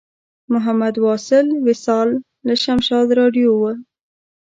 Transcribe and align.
محمد 0.53 0.95
واصل 1.05 1.47
وصال 1.65 2.09
له 2.47 2.53
شمشاد 2.63 3.07
راډیو 3.19 3.49
و. 3.57 3.63